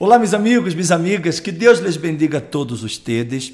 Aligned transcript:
Olá, 0.00 0.16
meus 0.16 0.32
amigos, 0.32 0.74
minhas 0.74 0.92
amigas, 0.92 1.40
que 1.40 1.50
Deus 1.50 1.80
les 1.80 1.96
bendiga 1.96 2.38
a 2.38 2.40
todos 2.40 2.84
ustedes. 2.84 3.52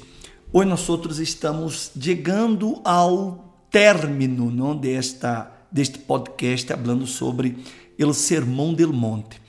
Hoje 0.53 0.69
nós 0.69 0.87
outros 0.87 1.17
estamos 1.17 1.91
chegando 1.99 2.81
ao 2.85 3.65
término 3.71 4.51
não, 4.51 4.77
desta, 4.77 5.51
deste 5.71 5.97
podcast 5.97 6.67
falando 6.67 7.07
sobre 7.07 7.57
o 7.99 8.13
Sermão 8.13 8.75
del 8.75 8.93
Monte, 8.93 9.41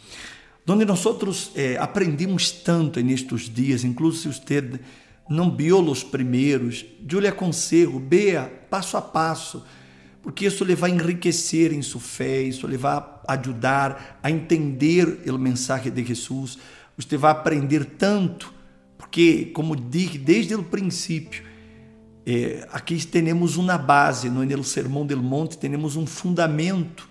onde 0.67 0.87
nós 0.87 1.05
outros 1.05 1.51
eh, 1.55 1.77
aprendemos 1.79 2.51
tanto 2.51 2.99
nestes 3.03 3.43
dias, 3.43 3.85
incluso 3.85 4.23
se 4.23 4.29
você 4.29 4.81
não 5.29 5.55
viu 5.55 5.79
os 5.81 6.03
primeiros, 6.03 6.87
eu 7.13 7.21
lhe 7.21 7.29
aconselho, 7.29 8.03
veja 8.09 8.51
passo 8.71 8.97
a 8.97 9.03
passo, 9.03 9.63
porque 10.23 10.47
isso 10.47 10.65
lhe 10.65 10.75
vai 10.75 10.93
enriquecer 10.93 11.75
em 11.75 11.83
sua 11.83 12.01
fé, 12.01 12.41
isso 12.41 12.67
lhe 12.67 12.79
vai 12.79 13.05
ajudar 13.29 14.19
a 14.23 14.31
entender 14.31 15.21
o 15.29 15.39
mensagem 15.39 15.93
de 15.93 16.03
Jesus. 16.03 16.59
Você 16.97 17.17
vai 17.17 17.31
aprender 17.31 17.85
tanto, 17.85 18.53
porque, 18.97 19.47
como 19.47 19.77
disse 19.77 20.19
desde 20.19 20.55
o 20.55 20.63
princípio, 20.63 21.45
é, 22.25 22.67
aqui 22.73 23.05
temos 23.07 23.57
uma 23.57 23.79
base, 23.79 24.29
no, 24.29 24.45
no 24.45 24.65
Sermão 24.65 25.07
del 25.07 25.23
Monte, 25.23 25.59
temos 25.59 25.95
um 25.95 26.07
fundamento 26.07 27.09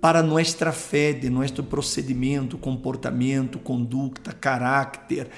para 0.00 0.22
nossa 0.22 0.70
fé, 0.70 1.12
de 1.12 1.28
nosso 1.28 1.64
procedimento, 1.64 2.56
comportamento, 2.58 3.58
conduta, 3.58 4.32
caráter, 4.32 5.28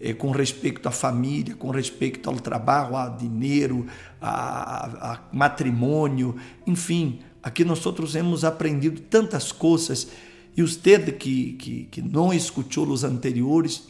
é, 0.00 0.12
com 0.12 0.30
respeito 0.30 0.88
à 0.88 0.92
família, 0.92 1.54
com 1.54 1.70
respeito 1.70 2.28
ao 2.28 2.36
trabalho, 2.36 2.96
a 2.96 3.08
dinheiro, 3.08 3.86
a, 4.20 5.12
a 5.12 5.20
matrimônio, 5.32 6.36
enfim, 6.66 7.20
aqui 7.42 7.64
nós 7.64 7.84
outros 7.86 8.14
aprendido 8.44 9.00
tantas 9.00 9.50
coisas 9.50 10.08
e 10.56 10.62
você 10.62 10.98
que, 10.98 11.52
que, 11.54 11.84
que 11.84 12.02
não 12.02 12.32
escutou 12.32 12.86
os 12.88 13.04
anteriores, 13.04 13.84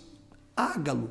hágalo. 0.57 1.11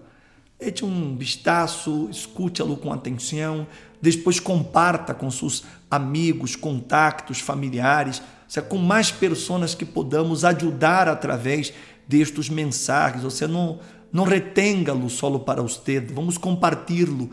Eche 0.60 0.86
um 0.86 1.18
vistazo, 1.18 2.08
escute-lo 2.10 2.78
com 2.78 2.94
atenção, 2.94 3.68
depois 4.02 4.40
comparta 4.40 5.14
com 5.14 5.30
seus 5.30 5.64
amigos, 5.90 6.56
contactos, 6.56 7.40
familiares, 7.40 8.22
seja, 8.48 8.66
com 8.66 8.78
mais 8.78 9.12
pessoas 9.12 9.74
que 9.74 9.86
podamos 9.86 10.46
ajudar 10.46 11.08
através 11.08 11.74
destes 12.08 12.48
mensagens. 12.48 13.24
Você 13.24 13.48
não, 13.48 13.80
não 14.14 14.24
retenga-lo 14.24 15.10
solo 15.10 15.40
para 15.40 15.62
você, 15.62 16.00
vamos 16.00 16.38
compartilhá-lo 16.38 17.30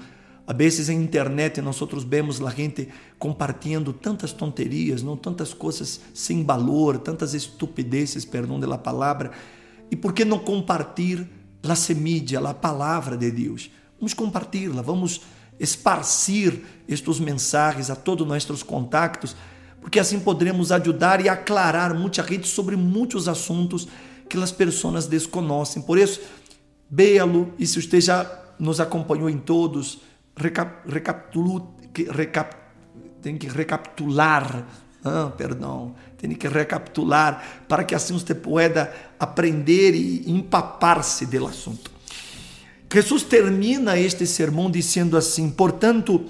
a 0.49 0.53
vezes 0.55 0.89
em 0.89 1.03
internet 1.03 1.61
nós 1.61 1.79
vemos 2.07 2.41
a 2.41 2.49
gente 2.49 2.89
compartilhando 3.19 3.93
tantas 3.93 4.33
tonterias, 4.33 5.03
não 5.03 5.15
tantas 5.15 5.53
coisas 5.53 6.01
sem 6.15 6.43
valor, 6.43 6.97
tantas 6.97 7.35
estupidezes, 7.35 8.25
perdão 8.25 8.59
da 8.59 8.79
palavra. 8.79 9.31
E 9.91 9.95
por 9.95 10.15
que 10.15 10.25
não 10.25 10.39
compartilhar 10.39 11.27
a 11.63 11.75
semilla, 11.75 12.49
a 12.49 12.55
palavra 12.55 13.15
de 13.15 13.31
Deus? 13.31 13.71
Vamos 14.01 14.15
compartilhá-la, 14.15 14.81
vamos 14.81 15.21
esparcir 15.61 16.63
estes 16.89 17.21
mensagens 17.21 17.91
a 17.91 17.95
todos 17.95 18.27
nossos 18.27 18.63
contactos, 18.63 19.37
porque 19.83 20.01
assim 20.01 20.19
poderemos 20.19 20.73
ajudar 20.73 21.23
e 21.23 21.29
aclarar 21.29 21.95
muita 21.95 22.27
gente 22.27 22.49
sobre 22.49 22.75
muitos 22.75 23.29
assuntos 23.29 23.87
que 24.27 24.39
as 24.39 24.51
pessoas 24.51 25.07
desconhecem. 25.07 25.83
Por 25.83 25.99
isso, 25.99 26.23
veja-lo 26.91 27.53
e 27.59 27.67
se 27.67 27.83
você 27.83 28.01
já 28.01 28.45
nos 28.59 28.81
acompanhou 28.81 29.29
em 29.29 29.37
todos, 29.37 30.08
recap, 30.39 30.89
recapitulo, 30.89 31.75
recap, 32.11 32.57
tem 33.21 33.37
que 33.37 33.49
recapitular, 33.49 34.67
ah, 35.05 35.33
perdão, 35.37 35.95
tem 36.17 36.31
que 36.35 36.49
recapitular 36.49 37.65
para 37.69 37.85
que 37.85 37.95
assim 37.95 38.15
você 38.15 38.35
pueda 38.35 38.93
aprender 39.19 39.95
e 39.95 40.31
empapar-se 40.31 41.27
do 41.27 41.47
assunto. 41.47 41.91
Jesus 42.93 43.23
termina 43.23 43.99
este 43.99 44.27
sermão 44.27 44.71
dizendo 44.71 45.17
assim: 45.17 45.51
portanto, 45.51 46.25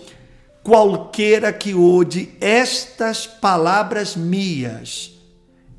qualquer 0.62 1.56
que 1.56 1.74
ode 1.74 2.30
estas 2.40 3.26
palavras 3.26 4.16
minhas 4.16 5.12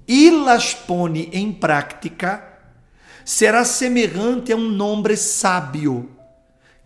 e 0.08 0.32
las 0.32 0.74
pone 0.74 1.30
em 1.34 1.52
prática, 1.52 2.44
será 3.26 3.64
semelhante 3.64 4.52
a 4.52 4.56
um 4.56 4.82
homem 4.82 5.16
sábio 5.16 6.10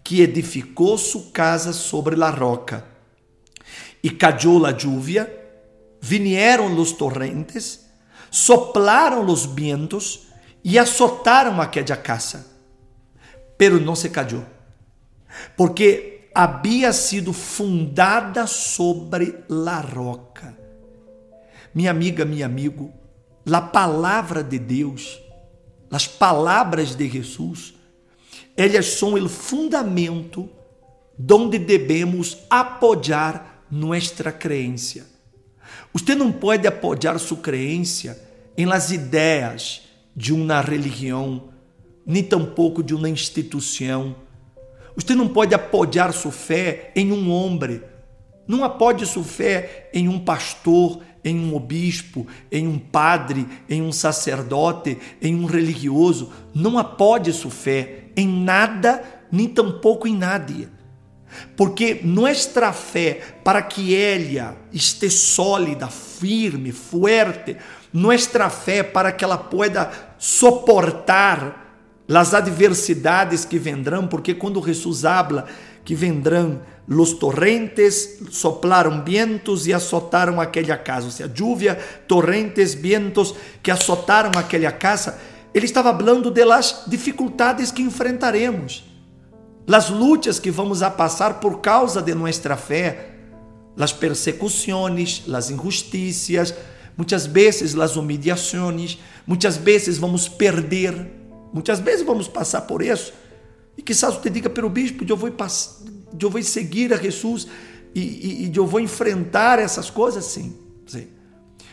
que 0.03 0.21
edificou 0.21 0.97
sua 0.97 1.31
casa 1.31 1.71
sobre 1.71 2.15
la 2.15 2.29
roca. 2.29 2.85
E 4.03 4.09
cayó 4.09 4.59
la 4.59 4.71
lluvia, 4.71 5.31
vinieron 6.01 6.75
los 6.75 6.91
torrentes, 6.91 7.89
soplaram 8.29 9.23
los 9.23 9.45
vientos 9.45 10.27
e 10.63 10.77
azotaram 10.77 11.61
aquela 11.61 11.95
casa. 11.95 12.45
Pero 13.57 13.79
não 13.79 13.95
se 13.95 14.09
cayó, 14.09 14.43
porque 15.55 16.29
havia 16.35 16.91
sido 16.91 17.31
fundada 17.31 18.45
sobre 18.47 19.45
la 19.47 19.79
roca. 19.79 20.57
Minha 21.73 21.91
amiga, 21.91 22.25
meu 22.25 22.45
amigo, 22.45 22.91
a 23.49 23.61
palavra 23.61 24.43
de 24.43 24.59
Deus, 24.59 25.21
as 25.89 26.07
palavras 26.07 26.95
de 26.95 27.07
Jesus, 27.07 27.75
elas 28.55 28.85
são 28.85 29.13
o 29.13 29.29
fundamento 29.29 30.49
donde 31.17 31.57
devemos 31.59 32.37
apoiar 32.49 33.65
nossa 33.69 34.31
crença. 34.31 35.07
Você 35.93 36.15
não 36.15 36.31
pode 36.31 36.67
apoiar 36.67 37.17
sua 37.19 37.37
crença 37.37 38.19
em 38.57 38.65
las 38.65 38.91
ideias 38.91 39.81
de 40.15 40.33
uma 40.33 40.61
religião, 40.61 41.49
nem 42.05 42.23
tampouco 42.23 42.83
de 42.83 42.93
uma 42.93 43.09
instituição. 43.09 44.15
Você 44.95 45.15
não 45.15 45.27
pode 45.27 45.55
apoiar 45.55 46.11
sua 46.11 46.31
fé 46.31 46.91
em 46.95 47.11
um 47.11 47.31
homem. 47.31 47.81
Não 48.47 48.63
apoie 48.63 49.05
sua 49.05 49.23
fé 49.23 49.89
em 49.93 50.07
um 50.07 50.19
pastor, 50.19 51.01
em 51.23 51.39
um 51.39 51.55
obispo, 51.55 52.27
em 52.51 52.67
um 52.67 52.77
padre, 52.77 53.47
em 53.69 53.81
um 53.81 53.91
sacerdote, 53.91 54.97
em 55.21 55.33
um 55.33 55.45
religioso. 55.45 56.31
Não 56.53 56.77
apoie 56.77 57.31
sua 57.31 57.49
fé 57.49 58.02
em 58.16 58.28
nada, 58.28 59.03
nem 59.31 59.47
tampouco 59.47 60.07
em 60.07 60.16
nada. 60.16 60.72
Porque 61.56 62.00
nossa 62.03 62.72
fé, 62.72 63.22
para 63.44 63.62
que 63.62 63.96
ela 63.96 64.56
esteja 64.72 65.18
sólida, 65.18 65.88
firme, 65.88 66.72
fuerte, 66.72 67.57
nossa 67.91 68.50
fé 68.50 68.84
para 68.84 69.12
que 69.12 69.24
ela 69.24 69.38
pueda 69.38 69.91
soportar 70.18 71.62
as 72.07 72.34
adversidades 72.34 73.46
que 73.46 73.57
vendrão, 73.57 74.07
porque 74.07 74.34
quando 74.34 74.63
Jesus 74.63 75.06
habla 75.06 75.45
que 75.85 75.95
vendrão 75.95 76.62
los 76.88 77.13
torrentes, 77.13 78.19
soplaram 78.30 79.03
vientos 79.03 79.68
e 79.68 79.74
azotaram 79.74 80.40
aquela 80.40 80.78
casa, 80.78 81.06
ou 81.06 81.12
seja, 81.12 81.31
lluvia, 81.34 81.80
torrentes, 82.07 82.74
vientos 82.74 83.34
que 83.62 83.72
azotaram 83.72 84.38
aquela 84.38 84.72
casa, 84.72 85.18
ele 85.53 85.65
estava 85.65 85.95
falando 85.95 86.31
das 86.31 86.83
dificuldades 86.87 87.71
que 87.71 87.81
enfrentaremos, 87.81 88.83
das 89.67 89.89
lutas 89.89 90.39
que 90.39 90.49
vamos 90.49 90.81
a 90.81 90.89
passar 90.89 91.39
por 91.39 91.59
causa 91.59 92.01
de 92.01 92.13
nossa 92.15 92.55
fé, 92.57 93.11
as 93.77 93.93
persecuções, 93.93 95.23
as 95.31 95.51
injusticias, 95.51 96.53
muitas 96.97 97.25
vezes 97.25 97.75
as 97.75 97.95
humilhações, 97.95 98.97
muitas 99.27 99.55
vezes 99.55 99.97
vamos 99.97 100.27
perder, 100.27 100.93
muitas 101.53 101.79
vezes 101.79 102.05
vamos 102.05 102.27
passar 102.27 102.61
por 102.61 102.81
isso. 102.81 103.13
E 103.77 103.81
quizás 103.81 104.15
você 104.15 104.29
diga, 104.29 104.49
pelo 104.49 104.69
bispo, 104.69 105.05
eu 105.07 105.17
vou, 105.17 105.29
eu 106.19 106.29
vou 106.29 106.43
seguir 106.43 106.93
a 106.93 106.97
Jesus 106.97 107.47
e, 107.93 108.01
e, 108.01 108.45
e 108.47 108.51
eu 108.55 108.65
vou 108.65 108.79
enfrentar 108.79 109.59
essas 109.59 109.89
coisas? 109.89 110.25
Sim, 110.25 110.55
sim. 110.85 111.07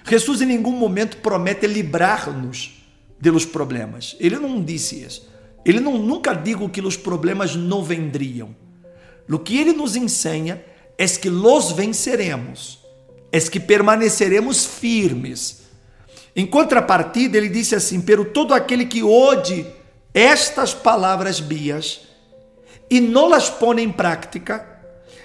Jesus 0.09 0.41
em 0.41 0.47
nenhum 0.47 0.73
momento 0.73 1.19
promete 1.19 1.67
livrar-nos 1.67 2.80
de 3.21 3.31
los 3.31 3.45
problemas. 3.45 4.17
Ele 4.19 4.39
não 4.39 4.63
disse 4.63 5.03
isso. 5.03 5.29
Ele 5.65 5.79
não, 5.79 5.99
nunca 5.99 6.33
digo 6.33 6.69
que 6.71 6.81
os 6.81 6.97
problemas 6.97 7.55
não 7.55 7.85
vendriam. 7.85 8.57
O 9.29 9.39
que 9.39 9.59
ele 9.59 9.73
nos 9.73 9.95
ensina 9.95 10.61
é 10.99 11.07
que 11.07 11.29
los 11.29 11.73
venceremos, 11.73 12.81
é 13.31 13.39
que 13.41 13.61
permaneceremos 13.61 14.67
firmes. 14.67 15.61
Em 16.35 16.47
contrapartida, 16.47 17.37
ele 17.37 17.49
disse 17.49 17.75
assim: 17.75 18.01
Pero 18.01 18.25
todo 18.25 18.55
aquele 18.55 18.87
que 18.87 19.03
ode 19.03 19.67
estas 20.13 20.75
palavras 20.75 21.39
bias 21.41 22.01
e 22.89 23.01
não 23.01 23.29
las 23.29 23.49
põe 23.49 23.83
em 23.83 23.93
prática, 23.93 24.67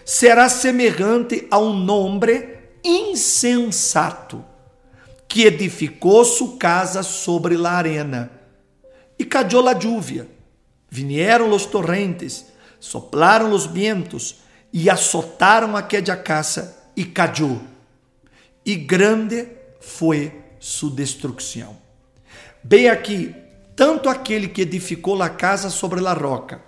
será 0.04 0.48
semelhante 0.50 1.48
a 1.50 1.58
um 1.58 1.90
homem 1.90 2.56
insensato 2.84 4.46
que 5.36 5.48
edificou 5.48 6.24
sua 6.24 6.56
casa 6.58 7.04
sobre 7.04 7.58
la 7.58 7.74
arena. 7.74 8.32
E 9.20 9.26
cayó 9.26 9.62
la 9.62 9.74
lluvia. 9.74 10.26
Vinieron 10.90 11.50
los 11.50 11.66
torrentes, 11.66 12.46
soplaram 12.80 13.50
los 13.50 13.68
vientos 13.68 14.38
e 14.72 14.90
azotaram 14.90 15.76
aquella 15.76 16.16
casa 16.16 16.82
e 16.96 17.04
cayó. 17.04 17.60
E 18.66 18.78
grande 18.78 19.50
foi 19.82 20.32
sua 20.58 20.92
destruição. 20.92 21.76
Bem 22.64 22.88
aqui, 22.88 23.36
tanto 23.76 24.08
aquele 24.08 24.48
que 24.48 24.62
edificou 24.62 25.22
a 25.22 25.28
casa 25.28 25.70
sobre 25.70 26.00
a 26.08 26.14
roca, 26.14 26.64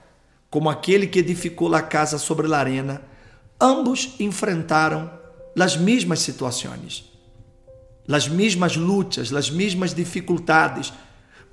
como 0.49 0.69
aquele 0.69 1.07
que 1.07 1.19
edificou 1.19 1.73
a 1.73 1.81
casa 1.81 2.17
sobre 2.17 2.53
a 2.53 2.57
arena, 2.57 3.01
ambos 3.61 4.13
enfrentaram 4.19 5.09
as 5.57 5.77
mesmas 5.77 6.19
situações, 6.19 7.16
as 8.11 8.27
mesmas 8.27 8.75
lutas, 8.75 9.33
as 9.33 9.49
mesmas 9.49 9.93
dificuldades. 9.93 10.93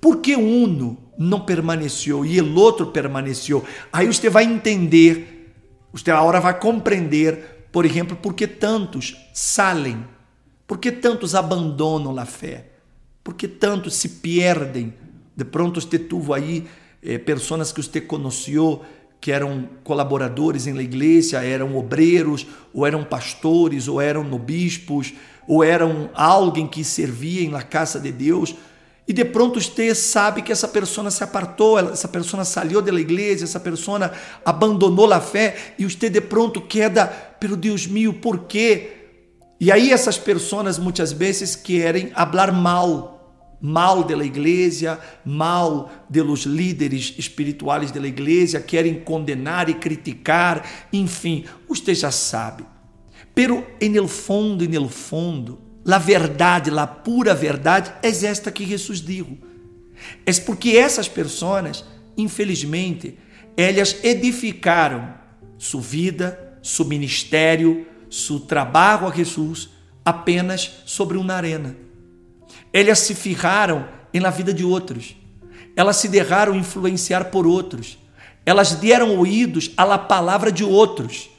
Por 0.00 0.18
que 0.18 0.36
um 0.36 0.96
não 1.18 1.40
permaneceu 1.40 2.24
e 2.24 2.40
o 2.40 2.54
outro 2.54 2.86
permaneceu? 2.86 3.64
Aí 3.92 4.06
você 4.06 4.28
vai 4.28 4.44
entender, 4.44 5.52
você 5.92 6.10
agora 6.10 6.40
vai 6.40 6.58
compreender, 6.58 7.68
por 7.72 7.84
exemplo, 7.84 8.16
por 8.16 8.34
que 8.34 8.46
tantos 8.46 9.16
salem, 9.32 10.04
por 10.66 10.78
que 10.78 10.92
tantos 10.92 11.34
abandonam 11.34 12.18
a 12.18 12.26
fé, 12.26 12.68
por 13.22 13.34
que 13.34 13.48
tantos 13.48 13.94
se 13.94 14.08
perdem. 14.08 14.94
De 15.36 15.44
pronto 15.44 15.80
você 15.80 15.98
tuvo 15.98 16.34
aí 16.34 16.66
eh, 17.02 17.18
pessoas 17.18 17.72
que 17.72 17.82
você 17.82 18.00
conheceu 18.00 18.82
que 19.24 19.32
eram 19.32 19.66
colaboradores 19.82 20.66
em 20.66 20.74
la 20.74 20.82
igreja, 20.82 21.42
eram 21.42 21.78
obreiros, 21.78 22.46
ou 22.74 22.86
eram 22.86 23.02
pastores, 23.02 23.88
ou 23.88 23.98
eram 23.98 24.22
nobispos, 24.22 25.14
ou 25.48 25.64
eram 25.64 26.10
alguém 26.12 26.66
que 26.66 26.84
servia 26.84 27.40
em 27.40 27.48
la 27.48 27.62
casa 27.62 27.98
de 27.98 28.12
Deus, 28.12 28.54
e 29.08 29.14
de 29.14 29.24
pronto 29.24 29.58
você 29.58 29.94
sabe 29.94 30.42
que 30.42 30.52
essa 30.52 30.68
pessoa 30.68 31.10
se 31.10 31.24
apartou, 31.24 31.78
essa 31.78 32.06
pessoa 32.06 32.44
saiu 32.44 32.82
da 32.82 32.92
igreja, 32.92 33.44
essa 33.44 33.58
pessoa 33.58 34.12
abandonou 34.44 35.10
a 35.10 35.22
fé, 35.22 35.72
e 35.78 35.86
você 35.86 36.10
de 36.10 36.20
pronto 36.20 36.60
queda, 36.60 37.06
pelo 37.40 37.56
Deus 37.56 37.86
meu, 37.86 38.12
por 38.12 38.40
quê? 38.40 38.92
E 39.58 39.72
aí 39.72 39.90
essas 39.90 40.18
pessoas 40.18 40.78
muitas 40.78 41.12
vezes 41.12 41.56
querem 41.56 42.10
falar 42.10 42.52
mal 42.52 43.13
mal 43.64 44.04
da 44.04 44.22
igreja, 44.22 45.00
mal 45.24 45.90
de 46.10 46.20
los 46.20 46.44
líderes 46.44 47.14
espirituais 47.16 47.90
da 47.90 48.06
igreja, 48.06 48.60
querem 48.60 49.00
condenar 49.00 49.70
e 49.70 49.74
criticar, 49.74 50.86
enfim, 50.92 51.46
você 51.66 51.94
já 51.94 52.10
sabe. 52.10 52.66
Pero 53.34 53.66
en 53.80 53.96
el 53.96 54.06
fondo, 54.06 54.62
en 54.64 54.74
el 54.74 54.90
fondo, 54.90 55.62
la 55.82 55.98
verdade, 55.98 56.70
la 56.70 56.86
pura 56.86 57.34
verdade, 57.34 57.90
é 58.02 58.08
esta 58.08 58.52
que 58.52 58.66
Jesus 58.66 59.00
dijo. 59.00 59.38
É 60.26 60.32
porque 60.44 60.76
essas 60.76 61.08
pessoas, 61.08 61.86
infelizmente, 62.18 63.18
elas 63.56 63.96
edificaram 64.04 65.14
sua 65.56 65.80
vida, 65.80 66.58
seu 66.62 66.84
ministério, 66.84 67.86
seu 68.10 68.40
trabalho 68.40 69.08
a 69.08 69.10
Jesus 69.10 69.70
apenas 70.04 70.82
sobre 70.84 71.16
uma 71.16 71.32
arena 71.32 71.84
elas 72.74 72.98
se 72.98 73.14
firraram 73.14 73.86
na 74.12 74.30
vida 74.30 74.52
de 74.52 74.64
outros. 74.64 75.16
Elas 75.76 75.96
se 75.96 76.08
deixaram 76.08 76.56
influenciar 76.56 77.26
por 77.26 77.46
outros. 77.46 77.96
Elas 78.44 78.72
deram 78.72 79.16
ouvidos 79.16 79.70
à 79.76 79.96
palavra 79.96 80.50
de 80.50 80.64
outros. 80.64 81.30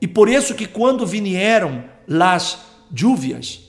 E 0.00 0.06
por 0.06 0.28
isso 0.28 0.54
que 0.54 0.66
quando 0.66 1.04
vieram 1.04 1.84
as 2.08 2.58
lluvias, 2.96 3.60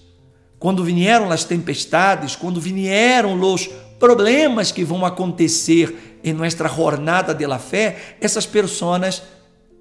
quando 0.60 0.84
vieram 0.84 1.32
as 1.32 1.44
tempestades, 1.44 2.36
quando 2.36 2.62
vieram 2.62 3.42
os 3.42 3.68
problemas 4.00 4.72
que 4.72 4.84
vão 4.84 5.04
acontecer 5.04 6.20
em 6.24 6.34
nossa 6.34 6.68
jornada 6.68 7.34
de 7.34 7.48
la 7.48 7.58
fé, 7.58 8.16
essas 8.22 8.46
pessoas 8.46 9.24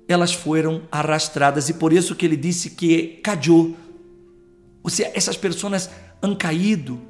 elas 0.08 0.32
foram 0.32 0.82
arrastradas 0.90 1.68
e 1.68 1.74
por 1.74 1.92
isso 1.92 2.14
que 2.14 2.24
ele 2.24 2.36
disse 2.36 2.70
que 2.70 3.20
caiu. 3.22 3.76
Ou 4.82 4.90
seja, 4.90 5.10
essas 5.14 5.36
pessoas 5.36 5.90
han 6.22 6.34
caído 6.34 7.00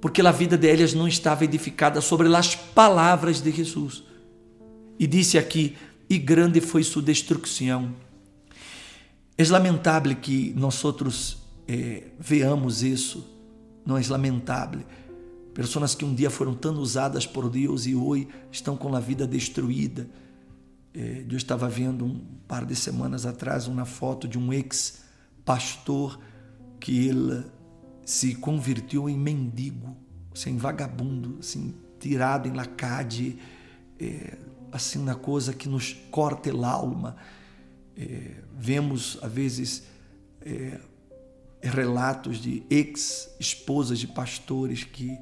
porque 0.00 0.20
a 0.20 0.32
vida 0.32 0.58
delas 0.58 0.94
não 0.94 1.06
estava 1.06 1.44
edificada 1.44 2.00
sobre 2.00 2.26
as 2.34 2.56
palavras 2.56 3.40
de 3.40 3.52
Jesus. 3.52 4.02
E 4.98 5.06
disse 5.06 5.38
aqui: 5.38 5.76
e 6.10 6.18
grande 6.18 6.60
foi 6.60 6.82
sua 6.82 7.00
destruição. 7.00 7.94
É 9.38 9.44
lamentável 9.44 10.14
que 10.16 10.52
nós 10.56 10.84
outros 10.84 11.38
eh, 11.66 12.08
veamos 12.18 12.82
isso, 12.82 13.24
não 13.86 13.96
é 13.96 14.02
lamentável. 14.06 14.82
Pessoas 15.54 15.94
que 15.94 16.04
um 16.04 16.14
dia 16.14 16.30
foram 16.30 16.54
tão 16.54 16.74
usadas 16.74 17.26
por 17.26 17.48
Deus 17.48 17.86
e 17.86 17.94
hoje 17.94 18.28
estão 18.50 18.76
com 18.76 18.94
a 18.94 19.00
vida 19.00 19.26
destruída. 19.26 20.08
Eh, 20.92 21.24
eu 21.30 21.36
estava 21.36 21.68
vendo 21.68 22.04
um 22.04 22.20
par 22.48 22.66
de 22.66 22.74
semanas 22.74 23.24
atrás 23.24 23.68
uma 23.68 23.84
foto 23.84 24.26
de 24.26 24.36
um 24.36 24.52
ex-pastor 24.52 26.18
que 26.82 27.06
ele 27.06 27.44
se 28.04 28.34
converteu 28.34 29.08
em 29.08 29.16
mendigo, 29.16 29.96
assim, 30.34 30.50
em 30.50 30.56
vagabundo, 30.56 31.36
assim, 31.38 31.76
tirado 32.00 32.48
em 32.48 32.52
lacade, 32.52 33.38
é, 34.00 34.36
assim, 34.72 34.98
na 34.98 35.14
coisa 35.14 35.54
que 35.54 35.68
nos 35.68 35.92
corta 36.10 36.50
a 36.50 36.68
alma. 36.68 37.16
É, 37.96 38.42
vemos, 38.58 39.16
às 39.22 39.32
vezes, 39.32 39.84
é, 40.40 40.80
relatos 41.62 42.38
de 42.38 42.64
ex-esposas 42.68 44.00
de 44.00 44.08
pastores 44.08 44.82
que 44.82 45.16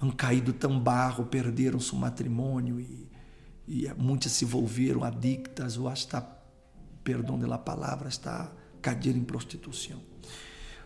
han 0.00 0.10
caído 0.10 0.54
tão 0.54 0.80
barro, 0.80 1.26
perderam 1.26 1.78
seu 1.78 1.98
matrimônio 1.98 2.80
e, 2.80 3.10
e 3.68 3.92
muitas 3.98 4.32
se 4.32 4.46
volveram 4.46 5.04
adictas 5.04 5.76
ou 5.76 5.88
hasta, 5.88 6.22
perdão 7.04 7.38
da 7.38 7.58
palavra, 7.58 8.08
está 8.08 8.50
cair 8.80 9.14
em 9.14 9.24
prostituição. 9.24 10.00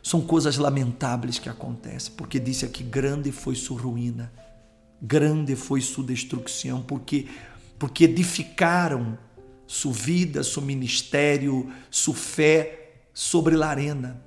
São 0.02 0.20
coisas 0.20 0.56
lamentáveis 0.56 1.38
que 1.38 1.48
acontecem, 1.48 2.12
porque 2.16 2.38
disse 2.38 2.64
aqui: 2.64 2.82
grande 2.82 3.30
foi 3.30 3.54
sua 3.54 3.80
ruína, 3.80 4.32
grande 5.00 5.54
foi 5.54 5.80
sua 5.80 6.04
destruição, 6.04 6.82
porque, 6.82 7.28
porque 7.78 8.04
edificaram 8.04 9.18
sua 9.66 9.92
vida, 9.92 10.42
seu 10.42 10.62
ministério, 10.62 11.70
sua 11.90 12.14
fé 12.14 12.92
sobre 13.12 13.54
a 13.62 13.66
arena. 13.66 14.22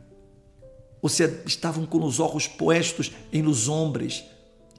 Ou 1.01 1.09
seja, 1.09 1.43
estavam 1.45 1.85
com 1.85 2.03
os 2.05 2.19
olhos 2.19 2.47
postos 2.47 3.11
em 3.31 3.41
los 3.41 3.67
hombres, 3.67 4.23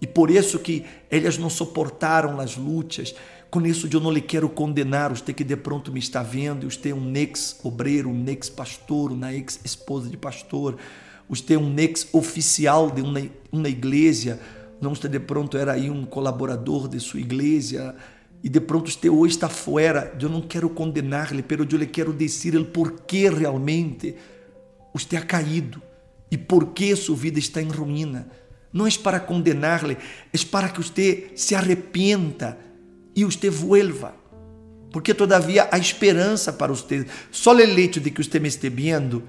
e 0.01 0.07
por 0.07 0.31
isso 0.31 0.59
que 0.59 0.85
elas 1.11 1.37
não 1.37 1.51
suportaram 1.51 2.41
as 2.41 2.57
lutas, 2.57 3.15
com 3.55 3.65
isso 3.65 3.89
eu 3.93 4.01
não 4.01 4.11
lhe 4.11 4.21
quero 4.21 4.49
condenar, 4.49 5.11
você 5.11 5.33
que 5.33 5.45
de 5.45 5.55
pronto 5.55 5.93
me 5.93 6.01
está 6.01 6.25
vendo, 6.25 6.69
você 6.69 6.89
é 6.89 6.95
um 6.95 7.15
ex-obreiro, 7.15 8.11
um 8.11 8.25
ex-pastor, 8.27 9.13
uma 9.13 9.33
ex-esposa 9.33 10.09
de 10.09 10.17
pastor, 10.17 10.77
você 11.29 11.55
é 11.55 11.59
um 11.59 11.73
ex-oficial 11.79 12.91
de 12.91 13.01
uma, 13.01 13.23
uma 13.53 13.69
igreja, 13.69 14.41
não 14.81 14.93
você 14.93 15.09
de 15.09 15.21
pronto 15.21 15.57
era 15.57 15.75
aí 15.75 15.89
um 15.89 16.05
colaborador 16.05 16.89
de 16.89 16.99
sua 16.99 17.21
igreja, 17.21 17.95
e 18.43 18.49
de 18.49 18.61
pronto 18.61 18.91
você 18.91 19.09
hoje 19.09 19.37
está 19.37 19.49
fora, 19.49 20.13
eu 20.21 20.29
não 20.29 20.41
quero 20.41 20.69
condenar-lhe, 20.69 21.41
pero 21.41 21.65
eu 21.71 21.79
lhe 21.79 21.87
quero 21.87 22.13
dizer 22.13 22.57
o 22.57 22.65
porquê 22.65 23.31
realmente 23.31 24.17
você 24.93 25.17
ha 25.17 25.23
caído 25.23 25.81
e 26.29 26.37
por 26.37 26.73
que 26.73 26.97
sua 26.97 27.15
vida 27.15 27.39
está 27.39 27.63
em 27.63 27.69
ruína. 27.69 28.27
Não 28.73 28.85
é 28.85 28.91
para 29.01 29.21
condenar-lhe, 29.21 29.97
é 30.33 30.39
para 30.51 30.71
que 30.71 30.83
você 30.83 31.31
se 31.37 31.55
arrependa 31.55 32.59
e 33.15 33.25
você 33.25 33.51
vuelva. 33.51 34.15
Porque 34.91 35.13
todavia 35.13 35.69
há 35.73 35.79
esperança 35.79 36.53
para 36.53 36.73
você. 36.73 37.07
Só 37.31 37.53
o 37.55 37.61
hecho 37.61 38.01
de 38.01 38.11
que 38.11 38.23
você 38.23 38.39
me 38.39 38.49
esteja 38.49 38.75
vendo 38.75 39.25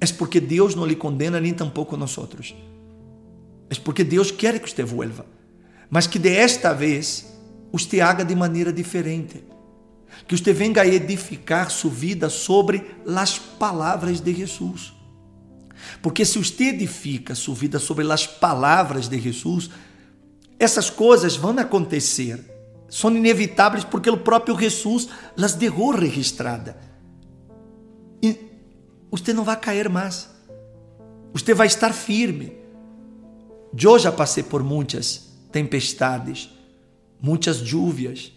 é 0.00 0.06
porque 0.06 0.40
Deus 0.40 0.74
não 0.74 0.86
lhe 0.86 0.96
condena 0.96 1.40
nem 1.40 1.52
tampouco 1.52 1.96
nós 1.96 2.16
outros. 2.16 2.54
É 3.68 3.74
porque 3.76 4.02
Deus 4.02 4.30
quer 4.30 4.58
que 4.58 4.70
você 4.70 4.82
vuelva. 4.82 5.26
Mas 5.90 6.06
que 6.06 6.18
desta 6.18 6.72
vez 6.72 7.30
você 7.70 8.00
haga 8.00 8.24
de 8.24 8.34
maneira 8.34 8.72
diferente. 8.72 9.44
Que 10.26 10.36
você 10.36 10.52
venga 10.52 10.82
a 10.82 10.86
edificar 10.86 11.70
sua 11.70 11.90
vida 11.90 12.28
sobre 12.28 12.82
as 13.06 13.38
palavras 13.38 14.20
de 14.20 14.34
Jesus. 14.34 14.92
Porque 16.00 16.24
se 16.24 16.38
você 16.38 16.64
edifica 16.64 17.34
sua 17.34 17.54
vida 17.54 17.78
sobre 17.78 18.10
as 18.10 18.26
palavras 18.26 19.08
de 19.08 19.20
Jesus, 19.20 19.70
essas 20.58 20.90
coisas 20.90 21.36
vão 21.36 21.58
acontecer 21.58 22.51
são 22.92 23.16
inevitáveis 23.16 23.84
porque 23.84 24.10
o 24.10 24.18
próprio 24.18 24.54
Jesus 24.60 25.08
las 25.34 25.54
deixou 25.54 25.92
registrada. 25.92 26.76
E 28.22 28.38
você 29.10 29.32
não 29.32 29.44
vai 29.44 29.58
cair 29.58 29.88
mais. 29.88 30.28
Você 31.32 31.54
vai 31.54 31.68
estar 31.68 31.94
firme. 31.94 32.52
Eu 33.82 33.98
já 33.98 34.12
passei 34.12 34.42
por 34.42 34.62
muitas 34.62 35.32
tempestades, 35.50 36.50
muitas 37.18 37.62
lluvias, 37.62 38.30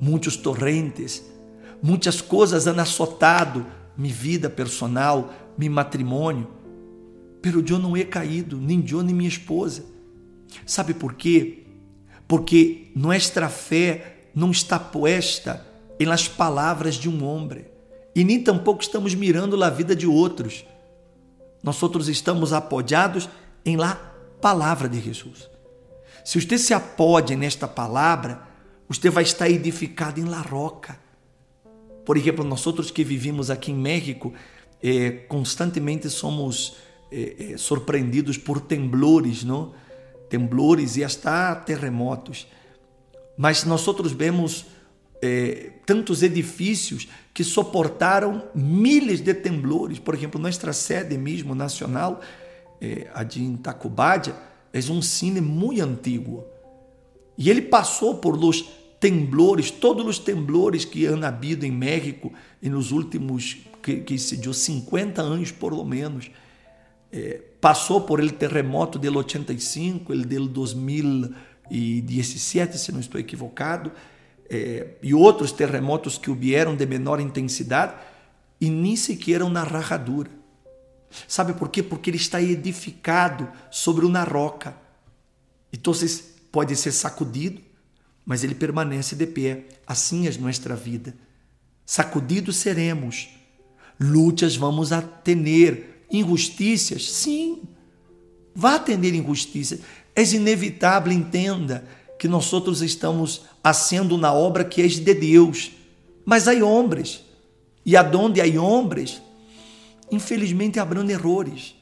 muitos 0.00 0.38
torrentes, 0.38 1.22
muitas 1.82 2.22
coisas 2.22 2.66
han 2.66 2.80
azotado 2.80 3.66
minha 3.94 4.14
vida 4.14 4.48
personal, 4.48 5.34
meu 5.58 5.70
matrimônio. 5.70 6.48
Pero 7.42 7.62
eu 7.68 7.78
não 7.78 7.94
he 7.94 8.06
caído, 8.06 8.56
nem 8.56 8.82
eu 8.90 9.02
nem 9.02 9.14
minha 9.14 9.28
esposa. 9.28 9.84
Sabe 10.64 10.94
por 10.94 11.12
quê? 11.12 11.67
Porque 12.28 12.92
nossa 12.94 13.48
fé 13.48 14.28
não 14.34 14.50
está 14.50 14.78
posta 14.78 15.66
las 15.98 16.28
palavras 16.28 16.94
de 16.94 17.08
um 17.08 17.24
homem 17.24 17.64
e 18.14 18.22
nem 18.22 18.42
tampouco 18.42 18.82
estamos 18.82 19.14
mirando 19.14 19.62
a 19.64 19.70
vida 19.70 19.96
de 19.96 20.06
outros. 20.06 20.64
Nós 21.62 21.82
outros 21.82 22.08
estamos 22.08 22.52
apoiados 22.52 23.28
em 23.64 23.76
la 23.76 23.94
palavra 24.40 24.88
de 24.88 25.00
Jesus. 25.00 25.48
Se 26.24 26.40
você 26.40 26.58
se 26.58 26.74
apode 26.74 27.34
nesta 27.34 27.66
palavra, 27.66 28.42
você 28.88 29.10
vai 29.10 29.22
estar 29.22 29.48
edificado 29.48 30.20
em 30.20 30.24
La 30.24 30.40
Roca. 30.40 30.98
Por 32.04 32.16
exemplo, 32.16 32.44
nós 32.44 32.66
outros 32.66 32.90
que 32.90 33.02
vivimos 33.02 33.50
aqui 33.50 33.72
em 33.72 33.76
México, 33.76 34.32
eh, 34.82 35.24
constantemente 35.28 36.08
somos 36.08 36.76
eh, 37.10 37.36
eh, 37.38 37.56
surpreendidos 37.56 38.38
por 38.38 38.60
temblores, 38.60 39.42
não? 39.44 39.72
Temblores 40.28 40.96
e 40.96 41.04
até 41.04 41.54
terremotos. 41.66 42.46
Mas 43.36 43.64
nós 43.64 43.86
outros 43.86 44.12
vemos 44.12 44.66
eh, 45.22 45.72
tantos 45.86 46.22
edifícios 46.22 47.08
que 47.34 47.42
suportaram 47.42 48.44
milhas 48.54 49.20
de 49.20 49.34
temblores. 49.34 49.98
Por 49.98 50.14
exemplo, 50.14 50.40
nossa 50.40 50.72
sede 50.72 51.16
mesmo 51.16 51.54
nacional, 51.54 52.20
eh, 52.80 53.08
a 53.14 53.24
de 53.24 53.56
Tacubádia, 53.58 54.34
é 54.72 54.78
um 54.90 55.02
cine 55.02 55.40
muito 55.40 55.82
antigo. 55.82 56.44
E 57.36 57.48
ele 57.50 57.62
passou 57.62 58.16
por 58.16 58.36
los 58.36 58.64
temblores, 59.00 59.70
todos 59.70 60.04
os 60.06 60.18
temblores 60.18 60.84
que 60.84 61.06
han 61.06 61.24
habido 61.24 61.64
em 61.64 61.70
México 61.70 62.32
nos 62.60 62.90
últimos, 62.90 63.58
que, 63.82 63.98
que 63.98 64.18
se 64.18 64.36
deu 64.36 64.52
50 64.52 65.22
anos 65.22 65.52
por 65.52 65.72
lo 65.72 65.84
menos. 65.84 66.30
Eh, 67.10 67.40
passou 67.60 68.06
por 68.06 68.20
el 68.20 68.34
terremoto 68.34 68.98
del 68.98 69.16
85, 69.16 70.12
el 70.12 70.28
del 70.28 70.52
2017, 70.52 72.78
se 72.78 72.92
não 72.92 73.00
estou 73.00 73.20
equivocado 73.20 73.90
é, 74.48 74.96
e 75.02 75.14
outros 75.14 75.52
terremotos 75.52 76.16
que 76.16 76.30
houveram 76.30 76.74
de 76.74 76.86
menor 76.86 77.20
intensidade 77.20 77.94
e 78.60 78.70
nem 78.70 78.96
sequer 78.96 79.40
na 79.50 79.62
rajadura. 79.62 80.30
Sabe 81.26 81.54
por 81.54 81.68
quê? 81.68 81.82
Porque 81.82 82.10
ele 82.10 82.16
está 82.16 82.40
edificado 82.40 83.48
sobre 83.70 84.04
uma 84.04 84.24
roca. 84.24 84.76
Então 85.72 85.92
pode 86.50 86.74
ser 86.76 86.92
sacudido, 86.92 87.60
mas 88.24 88.44
ele 88.44 88.54
permanece 88.54 89.16
de 89.16 89.26
pé. 89.26 89.64
Assim 89.86 90.26
é 90.26 90.38
nossa 90.38 90.76
vida. 90.76 91.14
Sacudidos 91.84 92.56
seremos, 92.56 93.28
lutas 93.98 94.56
vamos 94.56 94.92
a 94.92 95.00
injustiças, 96.10 97.10
sim, 97.10 97.62
vá 98.54 98.78
ter 98.78 99.02
injustiças. 99.14 99.80
É 100.14 100.22
inevitável, 100.22 101.12
entenda 101.12 101.86
que 102.18 102.26
nós 102.26 102.52
outros 102.52 102.82
estamos 102.82 103.42
haciendo 103.62 104.18
na 104.18 104.32
obra 104.32 104.64
que 104.64 104.82
é 104.82 104.86
de 104.86 105.14
Deus. 105.14 105.70
Mas 106.24 106.48
há 106.48 106.52
homens, 106.64 107.24
e 107.86 107.96
aonde 107.96 108.40
há 108.40 108.60
homens, 108.60 109.22
infelizmente 110.10 110.80
haverão 110.80 111.08
errores. 111.08 111.74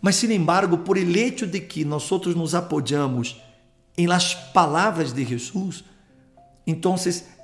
Mas, 0.00 0.16
sin 0.16 0.32
embargo, 0.32 0.78
por 0.78 0.96
el 0.96 1.16
hecho 1.16 1.46
de 1.46 1.60
que 1.60 1.84
nós 1.84 2.12
outros 2.12 2.36
nos 2.36 2.54
apoiamos 2.54 3.40
em 3.96 4.06
las 4.06 4.34
palavras 4.34 5.12
de 5.12 5.24
Jesus, 5.24 5.82
então 6.64 6.94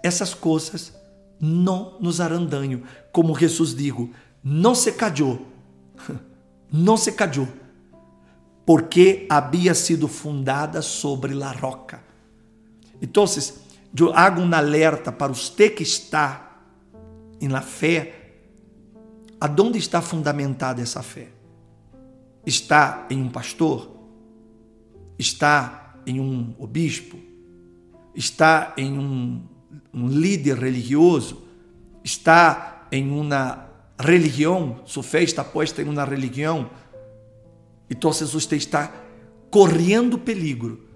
essas 0.02 0.34
coisas 0.34 0.94
não 1.40 1.98
nos 2.00 2.20
harão 2.20 2.46
dano. 2.46 2.82
Como 3.10 3.36
Jesus 3.36 3.74
digo, 3.74 4.10
não 4.42 4.74
se 4.74 4.92
cayó, 4.92 5.38
não 6.72 6.96
se 6.96 7.12
cayó 7.12 7.46
porque 8.64 9.26
havia 9.28 9.74
sido 9.74 10.08
fundada 10.08 10.80
sobre 10.80 11.34
la 11.34 11.52
roca. 11.52 12.02
Então, 13.00 13.24
eu 13.98 14.12
hago 14.14 14.40
um 14.40 14.54
alerta 14.54 15.12
para 15.12 15.32
você 15.32 15.68
que 15.68 15.82
está 15.82 16.62
em 17.40 17.48
la 17.48 17.60
fé. 17.60 18.20
Aonde 19.40 19.78
está 19.78 20.00
fundamentada 20.00 20.80
essa 20.80 21.02
fé? 21.02 21.28
Está 22.46 23.06
em 23.10 23.20
um 23.20 23.28
pastor? 23.28 23.90
Está 25.18 25.96
em 26.06 26.18
um 26.18 26.54
obispo? 26.58 27.18
Está 28.14 28.72
em 28.76 28.98
um, 28.98 29.42
um 29.92 30.08
líder 30.08 30.58
religioso? 30.58 31.42
Está 32.02 32.86
em 32.90 33.10
uma 33.10 33.68
religião? 33.98 34.80
Sua 34.84 35.02
fé 35.02 35.22
está 35.22 35.44
posta 35.44 35.82
em 35.82 35.88
uma 35.88 36.04
religião? 36.04 36.70
Então 37.88 38.12
você 38.12 38.56
está 38.56 38.92
correndo 39.50 40.18
peligro, 40.18 40.88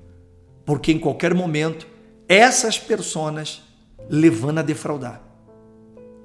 porque 0.65 0.93
em 0.93 0.99
qualquer 0.99 1.35
momento 1.35 1.87
essas 2.27 2.79
pessoas 2.79 3.63
levam 4.09 4.59
a 4.59 4.63
defraudar. 4.63 5.23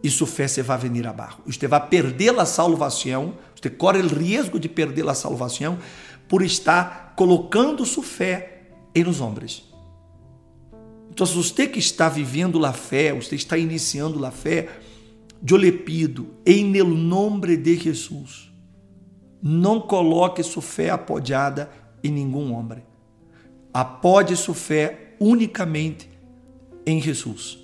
E 0.02 0.10
sua 0.10 0.28
fé 0.28 0.48
se 0.48 0.62
vai 0.62 0.78
venir 0.78 1.08
abaixo. 1.08 1.38
Você 1.46 1.66
vai 1.68 1.88
perder 1.88 2.38
a 2.38 2.46
salvação, 2.46 3.38
você 3.56 3.70
corre 3.70 4.00
o 4.00 4.08
risco 4.08 4.60
de 4.60 4.68
perder 4.68 5.08
a 5.08 5.14
salvação 5.14 5.80
por 6.28 6.42
estar 6.42 7.14
colocando 7.16 7.86
sua 7.86 8.04
fé 8.04 8.64
em 8.94 9.08
os 9.08 9.22
homens. 9.22 9.72
Então, 11.10 11.26
você 11.28 11.68
que 11.68 11.78
está 11.78 12.10
vivendo 12.10 12.66
a 12.66 12.74
fé, 12.74 13.14
você 13.14 13.36
está 13.36 13.56
iniciando 13.56 14.26
a 14.26 14.32
fé, 14.32 14.68
eu 15.52 15.58
lhe 15.58 15.72
pido, 15.72 16.36
em 16.46 16.72
nome 16.84 17.58
de 17.58 17.76
Jesus, 17.78 18.52
não 19.42 19.82
coloque 19.82 20.42
sua 20.42 20.62
fé 20.62 20.90
apoiada 20.90 21.70
em 22.02 22.12
nenhum 22.12 22.54
homem. 22.54 22.84
Apode 23.74 24.38
sua 24.38 24.56
fé 24.56 25.16
unicamente 25.20 26.10
em 26.86 27.02
Jesus. 27.02 27.60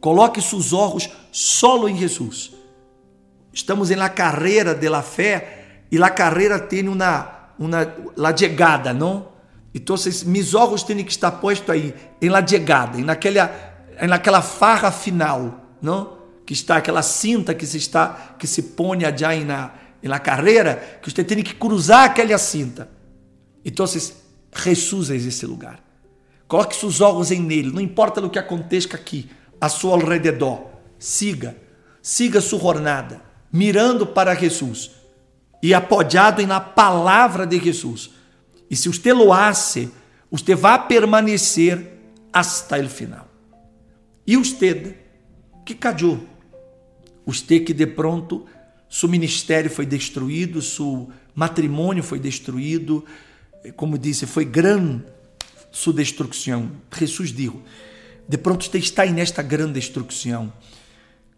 Coloque 0.00 0.42
seus 0.42 0.74
olhos 0.74 1.08
solo 1.32 1.88
em 1.88 1.96
Jesus. 1.96 2.52
Estamos 3.52 3.90
em 3.90 3.96
la 3.96 4.10
carreira 4.10 4.74
de 4.74 4.88
la 4.88 5.02
fé 5.02 5.86
e 5.90 5.96
la 5.96 6.10
carreira 6.10 6.58
tem 6.58 6.86
uma, 6.88 7.52
uma 7.58 7.94
la 8.16 8.36
chegada, 8.36 8.92
não? 8.92 9.28
Então, 9.74 9.96
meus 10.26 10.54
olhos 10.54 10.82
têm 10.82 11.02
que 11.02 11.10
estar 11.10 11.30
postos 11.32 11.70
aí, 11.70 11.94
em 12.20 12.28
la 12.28 12.46
chegada, 12.46 12.98
naquela, 12.98 13.50
naquela 14.08 14.42
farra 14.42 14.92
final, 14.92 15.60
não? 15.80 16.23
Que 16.46 16.52
está 16.52 16.76
aquela 16.76 17.02
cinta 17.02 17.54
que 17.54 17.66
se 17.66 17.78
está, 17.78 18.36
que 18.38 18.46
se 18.46 18.62
põe 18.62 19.00
já 19.16 19.34
na 19.44 19.84
na 20.08 20.18
carreira 20.18 20.98
que 21.02 21.10
você 21.10 21.24
tem 21.24 21.42
que 21.42 21.54
cruzar 21.54 22.04
aquela 22.04 22.36
cinta. 22.38 22.88
Então, 23.64 23.86
Jesus 23.86 25.10
é 25.10 25.16
esse 25.16 25.46
lugar. 25.46 25.82
Coloque 26.46 26.76
seus 26.76 27.00
olhos 27.00 27.30
em 27.30 27.40
nele, 27.40 27.72
não 27.72 27.80
importa 27.80 28.20
o 28.20 28.30
que 28.30 28.38
aconteça 28.38 28.94
aqui, 28.94 29.30
a 29.60 29.68
seu 29.68 29.92
alrededor. 29.92 30.66
Siga, 30.98 31.56
siga 32.02 32.40
sua 32.40 32.60
jornada, 32.60 33.22
mirando 33.50 34.06
para 34.06 34.34
Jesus 34.34 34.90
e 35.62 35.72
apoiado 35.72 36.46
na 36.46 36.60
palavra 36.60 37.46
de 37.46 37.58
Jesus. 37.58 38.10
E 38.70 38.76
se 38.76 38.88
você 38.88 39.12
lo 39.12 39.32
hace, 39.32 39.90
você 40.30 40.54
vai 40.54 40.86
permanecer 40.86 41.98
hasta 42.32 42.78
o 42.78 42.88
final. 42.88 43.26
E 44.26 44.36
você 44.36 44.98
que 45.64 45.74
caiu, 47.24 47.32
você 47.32 47.60
que 47.60 47.72
de 47.72 47.86
pronto 47.86 48.46
seu 48.88 49.08
ministério 49.08 49.70
foi 49.70 49.86
destruído, 49.86 50.62
seu 50.62 51.10
matrimônio 51.34 52.02
foi 52.02 52.18
destruído, 52.18 53.04
como 53.76 53.98
disse, 53.98 54.26
foi 54.26 54.44
grande 54.44 55.02
sua 55.72 55.92
destruição. 55.92 56.70
Jesus 56.96 57.32
disse: 57.32 57.56
de 58.28 58.38
pronto 58.38 58.64
você 58.64 58.78
está 58.78 59.04
nesta 59.06 59.42
grande 59.42 59.74
destruição. 59.74 60.52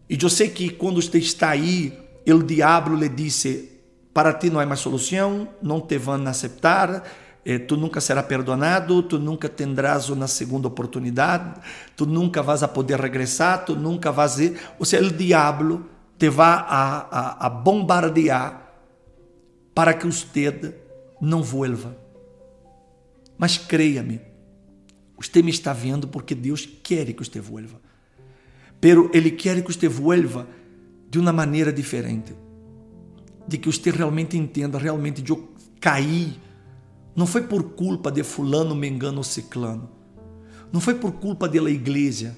E 0.09 0.17
eu 0.21 0.29
sei 0.29 0.49
que 0.49 0.69
quando 0.69 1.01
você 1.01 1.17
está 1.17 1.49
aí, 1.49 1.97
o 2.27 2.43
diabo 2.43 2.95
lhe 2.95 3.09
disse: 3.09 3.71
para 4.13 4.33
ti 4.33 4.49
não 4.49 4.59
há 4.59 4.65
mais 4.65 4.79
solução, 4.79 5.49
não 5.61 5.81
te 5.81 5.97
vão 5.97 6.25
aceitar, 6.27 6.89
eh, 6.89 7.03
tu 7.67 7.77
nunca 7.77 8.01
será 8.01 8.21
perdonado, 8.21 9.01
tu 9.03 9.17
nunca 9.17 9.47
tendrás 9.47 10.09
uma 10.09 10.27
segunda 10.27 10.67
oportunidade, 10.67 11.61
tu 11.95 12.05
nunca 12.05 12.41
vas 12.41 12.63
a 12.63 12.67
poder 12.67 12.99
regressar, 12.99 13.63
tu 13.63 13.75
nunca 13.75 14.11
vas 14.11 14.39
a... 14.39 14.43
Ou 14.77 14.85
seja, 14.85 15.07
o 15.07 15.11
diabo 15.11 15.85
te 16.17 16.29
vai 16.29 16.47
a, 16.47 17.07
a, 17.09 17.45
a 17.45 17.49
bombardear 17.49 18.73
para 19.73 19.93
que 19.93 20.05
você 20.05 20.75
não 21.21 21.41
vuelva. 21.41 21.95
Mas 23.37 23.57
creia-me, 23.57 24.19
você 25.17 25.41
me 25.41 25.51
está 25.51 25.71
vendo 25.73 26.07
porque 26.07 26.33
Deus 26.33 26.67
quer 26.83 27.13
que 27.13 27.23
você 27.23 27.39
vuelva. 27.39 27.79
Pero 28.81 29.09
Ele 29.13 29.31
quer 29.31 29.63
que 29.63 29.73
você 29.73 29.87
vuelva 29.87 30.47
de 31.09 31.19
uma 31.19 31.31
maneira 31.31 31.71
diferente. 31.71 32.33
De 33.47 33.57
que 33.57 33.71
você 33.71 33.89
realmente 33.89 34.37
entenda, 34.37 34.77
realmente 34.77 35.21
de 35.21 35.31
eu 35.31 35.49
cair. 35.79 36.39
Não 37.17 37.27
foi 37.27 37.41
por 37.41 37.71
culpa 37.71 38.09
de 38.09 38.23
fulano, 38.23 38.73
mengano 38.73 39.17
ou 39.17 39.23
ciclano. 39.23 39.89
Não 40.71 40.79
foi 40.79 40.95
por 40.95 41.11
culpa 41.13 41.49
da 41.49 41.69
igreja 41.69 42.33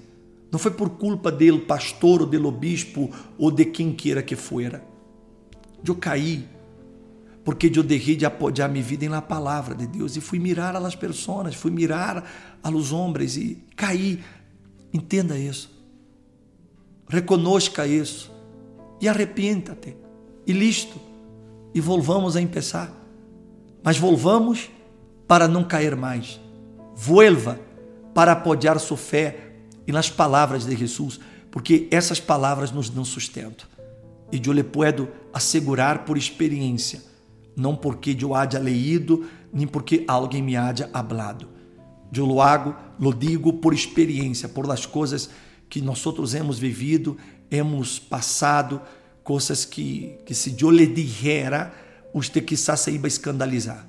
não 0.52 0.58
foi 0.58 0.72
por 0.72 0.90
culpa 0.92 1.32
dele, 1.32 1.60
pastor, 1.60 2.22
ou 2.22 2.28
dele, 2.28 2.46
obispo, 2.46 3.10
ou 3.38 3.52
de 3.52 3.66
quem 3.66 3.94
queira 3.94 4.24
que 4.24 4.36
fuera. 4.36 4.84
Eu 5.86 5.96
caí, 5.96 6.48
porque 7.44 7.72
eu 7.74 7.84
deixei 7.84 8.16
de 8.16 8.26
apoiar 8.26 8.68
minha 8.68 8.84
vida 8.84 9.08
na 9.08 9.22
palavra 9.22 9.76
de 9.76 9.86
Deus 9.86 10.16
e 10.16 10.22
fui 10.22 10.40
mirar 10.40 10.76
as 10.76 10.96
pessoas, 10.96 11.56
fui 11.56 11.72
mirar 11.72 12.60
a 12.64 12.70
los 12.70 12.92
homens 12.92 13.38
e 13.38 13.64
caí. 13.76 14.24
Entenda 14.92 15.38
isso. 15.38 15.72
Reconozca 17.08 17.86
isso. 17.86 18.32
E 19.00 19.08
arrepienta-te. 19.08 19.96
E 20.48 20.52
listo. 20.52 21.00
E 21.74 21.80
volvamos 21.80 22.36
a 22.36 22.42
começar. 22.42 22.99
Mas 23.84 23.98
volvamos 23.98 24.70
para 25.28 25.48
não 25.48 25.64
cair 25.64 25.96
mais. 25.96 26.40
vuelva 26.96 27.60
para 28.14 28.34
apoiar 28.34 28.78
sua 28.80 28.98
fé 28.98 29.54
nas 29.88 30.10
palavras 30.10 30.66
de 30.66 30.76
Jesus, 30.76 31.20
porque 31.50 31.88
essas 31.92 32.20
palavras 32.20 32.72
nos 32.72 32.90
dão 32.90 33.06
sustento. 33.06 33.68
E 34.32 34.42
eu 34.46 34.54
lhe 34.54 34.64
puedo 34.64 35.08
assegurar 35.34 36.06
por 36.06 36.18
experiência, 36.18 37.02
não 37.56 37.76
porque 37.76 38.16
eu 38.20 38.36
haya 38.36 38.60
leído, 38.60 39.26
nem 39.52 39.66
porque 39.66 40.04
alguém 40.08 40.42
me 40.42 40.56
haya 40.56 40.90
hablado. 40.94 41.48
Eu 42.14 42.26
lo 42.26 42.42
hago, 42.42 42.76
lo 43.00 43.14
digo 43.14 43.54
por 43.54 43.74
experiência, 43.74 44.50
por 44.50 44.70
as 44.72 44.86
coisas 44.86 45.30
que 45.70 45.82
nós 45.82 46.06
outros 46.06 46.34
hemos 46.34 46.60
vivido, 46.60 47.18
hemos 47.50 48.00
passado, 48.00 48.82
coisas 49.24 49.64
que, 49.66 50.18
que 50.26 50.34
se 50.34 50.56
eu 50.60 50.72
lhe 50.72 50.88
dijera, 50.88 51.74
usted 52.14 52.44
quizás 52.46 52.82
se 52.82 52.92
iba 52.92 53.08
a 53.08 53.10
escandalizar. 53.10 53.88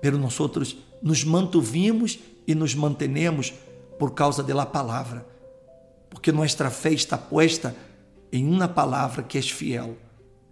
Pero 0.00 0.18
nós 0.18 0.38
outros 0.40 0.76
nos 1.02 1.24
mantuvimos 1.24 2.18
e 2.46 2.54
nos 2.54 2.74
mantenemos 2.74 3.52
por 3.98 4.14
causa 4.14 4.42
da 4.42 4.64
palavra, 4.64 5.26
porque 6.08 6.32
nossa 6.32 6.70
fé 6.70 6.92
está 6.92 7.18
posta 7.18 7.74
em 8.32 8.46
uma 8.46 8.68
palavra 8.68 9.22
que 9.22 9.38
é 9.38 9.42
fiel, 9.42 9.96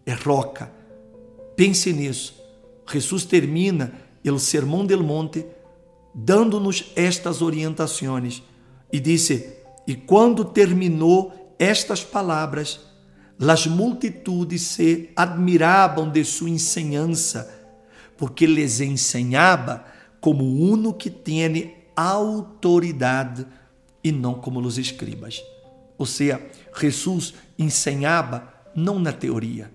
é 0.05 0.13
roca. 0.13 0.71
Pense 1.55 1.93
nisso. 1.93 2.35
Jesus 2.87 3.25
termina 3.25 3.93
o 4.25 4.39
Sermão 4.39 4.85
del 4.85 5.03
Monte 5.03 5.47
dando-nos 6.15 6.93
estas 6.97 7.43
orientações 7.43 8.43
e 8.93 8.99
disse: 8.99 9.55
E 9.87 9.95
quando 9.95 10.45
terminou 10.45 11.55
estas 11.59 12.03
palavras, 12.03 12.81
as 13.39 13.67
multitudes 13.67 14.63
se 14.63 15.11
admiravam 15.15 16.11
de 16.11 16.25
sua 16.25 16.49
enseñança, 16.49 17.53
porque 18.17 18.47
lhes 18.47 18.81
ensinava 18.81 19.85
como 20.21 20.45
uno 20.45 20.95
que 20.95 21.11
tem 21.11 21.75
autoridade 21.95 23.47
e 24.03 24.11
não 24.11 24.35
como 24.35 24.61
os 24.61 24.79
escribas. 24.79 25.43
Ou 25.99 26.07
seja, 26.07 26.41
Jesus 26.79 27.35
ensinava 27.59 28.53
não 28.75 28.99
na 28.99 29.13
teoria, 29.13 29.71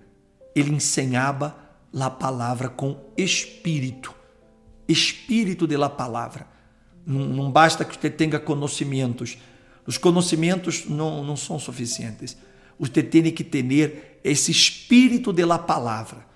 ele 0.54 0.72
ensinava 0.72 1.56
a 1.98 2.10
palavra 2.10 2.68
com 2.68 2.96
espírito, 3.16 4.14
espírito 4.88 5.66
de 5.66 5.76
la 5.76 5.90
palavra. 5.90 6.46
Não 7.04 7.50
basta 7.50 7.84
que 7.84 7.98
você 7.98 8.08
tenha 8.08 8.38
conhecimentos, 8.38 9.38
os 9.86 9.98
conhecimentos 9.98 10.86
não, 10.88 11.24
não 11.24 11.36
são 11.36 11.58
suficientes. 11.58 12.36
Você 12.82 13.00
tem 13.00 13.30
que 13.30 13.44
ter 13.44 14.18
esse 14.24 14.50
espírito 14.50 15.32
de 15.32 15.44
la 15.44 15.56
palavra. 15.56 16.26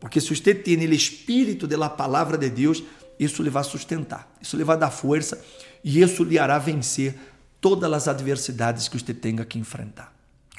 Porque 0.00 0.22
se 0.22 0.34
você 0.34 0.54
tem 0.54 0.78
o 0.78 0.94
espírito 0.94 1.68
de 1.68 1.76
la 1.76 1.90
palavra 1.90 2.38
de 2.38 2.48
Deus, 2.48 2.82
isso 3.18 3.42
lhe 3.42 3.50
vai 3.50 3.62
sustentar, 3.62 4.34
isso 4.40 4.56
lhe 4.56 4.64
vai 4.64 4.78
dar 4.78 4.90
força 4.90 5.44
e 5.84 6.00
isso 6.00 6.24
lhe 6.24 6.38
hará 6.38 6.58
vencer 6.58 7.14
todas 7.60 7.92
as 7.92 8.08
adversidades 8.08 8.88
que 8.88 8.98
você 8.98 9.12
tenha 9.12 9.44
que 9.44 9.58
enfrentar. 9.58 10.16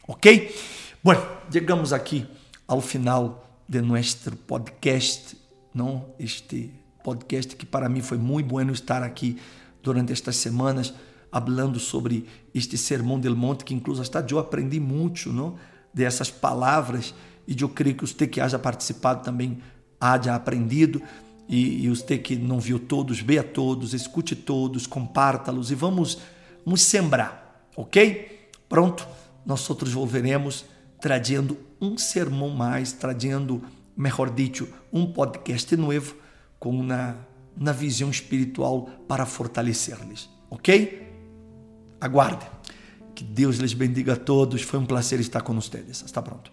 Ok? 0.07 0.55
Bom, 1.03 1.15
chegamos 1.51 1.91
aqui 1.91 2.27
ao 2.67 2.79
final 2.79 3.59
de 3.67 3.81
nosso 3.81 4.31
podcast, 4.47 5.35
não? 5.73 6.13
Este 6.19 6.71
podcast 7.03 7.55
que 7.55 7.65
para 7.65 7.89
mim 7.89 8.01
foi 8.01 8.19
muito 8.19 8.49
bueno 8.49 8.71
estar 8.71 9.01
aqui 9.01 9.41
durante 9.81 10.13
estas 10.13 10.35
semanas, 10.35 10.93
falando 11.33 11.79
sobre 11.79 12.25
este 12.53 12.77
sermão 12.77 13.19
del 13.19 13.35
monte, 13.35 13.65
que 13.65 13.73
incluso 13.73 14.01
hasta 14.01 14.25
eu 14.29 14.37
aprendi 14.37 14.79
muito, 14.79 15.33
não? 15.33 15.55
Dessas 15.93 16.29
palavras 16.29 17.13
e 17.47 17.55
eu 17.59 17.69
creio 17.69 17.95
que 17.95 18.05
você 18.05 18.27
que 18.27 18.39
haja 18.39 18.57
participado 18.57 19.23
também 19.23 19.59
haja 19.99 20.35
aprendido 20.35 21.01
e, 21.47 21.85
e 21.85 21.89
você 21.89 22.17
que 22.17 22.35
não 22.35 22.59
viu 22.59 22.79
todos, 22.79 23.19
veja 23.19 23.43
todos, 23.43 23.93
escute 23.93 24.35
todos, 24.35 24.87
comparta-los 24.87 25.71
e 25.71 25.75
vamos, 25.75 26.19
vamos 26.65 26.81
sembrar, 26.81 27.67
ok? 27.75 28.49
Pronto, 28.69 29.07
nós 29.45 29.69
outros 29.69 29.93
volveremos 29.93 30.65
trazendo 30.99 31.57
um 31.81 31.97
sermão 31.97 32.49
mais, 32.49 32.93
trazendo, 32.93 33.61
melhor 33.95 34.29
dito, 34.29 34.67
um 34.91 35.05
podcast 35.05 35.75
novo 35.75 36.15
com 36.59 36.69
uma, 36.69 37.17
uma 37.57 37.73
visão 37.73 38.09
espiritual 38.09 38.89
para 39.07 39.25
fortalecer-lhes, 39.25 40.29
ok? 40.49 41.12
Aguarde. 42.03 42.45
Que 43.15 43.23
Deus 43.23 43.57
lhes 43.57 43.73
bendiga 43.73 44.13
a 44.13 44.17
todos. 44.17 44.61
Foi 44.61 44.79
um 44.79 44.85
prazer 44.85 45.19
estar 45.19 45.41
com 45.41 45.53
vocês. 45.53 46.03
Está 46.05 46.21
pronto. 46.21 46.51